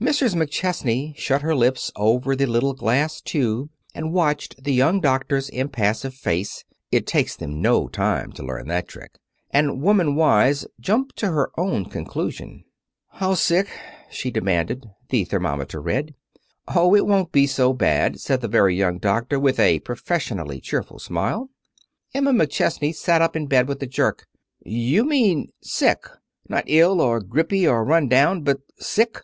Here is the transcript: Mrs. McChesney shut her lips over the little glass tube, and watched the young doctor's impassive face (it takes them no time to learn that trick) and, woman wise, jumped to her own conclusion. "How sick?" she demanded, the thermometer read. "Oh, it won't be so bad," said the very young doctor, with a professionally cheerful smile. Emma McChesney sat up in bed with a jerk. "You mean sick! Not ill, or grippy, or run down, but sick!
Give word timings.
Mrs. 0.00 0.34
McChesney 0.34 1.14
shut 1.18 1.42
her 1.42 1.54
lips 1.54 1.92
over 1.96 2.34
the 2.34 2.46
little 2.46 2.72
glass 2.72 3.20
tube, 3.20 3.68
and 3.94 4.10
watched 4.10 4.64
the 4.64 4.72
young 4.72 5.02
doctor's 5.02 5.50
impassive 5.50 6.14
face 6.14 6.64
(it 6.90 7.06
takes 7.06 7.36
them 7.36 7.60
no 7.60 7.86
time 7.86 8.32
to 8.32 8.42
learn 8.42 8.68
that 8.68 8.88
trick) 8.88 9.18
and, 9.50 9.82
woman 9.82 10.14
wise, 10.14 10.66
jumped 10.80 11.14
to 11.18 11.26
her 11.30 11.50
own 11.60 11.84
conclusion. 11.84 12.64
"How 13.08 13.34
sick?" 13.34 13.68
she 14.10 14.30
demanded, 14.30 14.86
the 15.10 15.24
thermometer 15.26 15.82
read. 15.82 16.14
"Oh, 16.66 16.94
it 16.96 17.04
won't 17.04 17.30
be 17.30 17.46
so 17.46 17.74
bad," 17.74 18.18
said 18.18 18.40
the 18.40 18.48
very 18.48 18.74
young 18.74 18.96
doctor, 18.96 19.38
with 19.38 19.60
a 19.60 19.80
professionally 19.80 20.58
cheerful 20.58 20.98
smile. 20.98 21.50
Emma 22.14 22.32
McChesney 22.32 22.94
sat 22.94 23.20
up 23.20 23.36
in 23.36 23.46
bed 23.46 23.68
with 23.68 23.82
a 23.82 23.86
jerk. 23.86 24.26
"You 24.62 25.04
mean 25.04 25.48
sick! 25.60 26.06
Not 26.48 26.64
ill, 26.66 26.98
or 27.02 27.20
grippy, 27.20 27.68
or 27.68 27.84
run 27.84 28.08
down, 28.08 28.40
but 28.40 28.60
sick! 28.78 29.20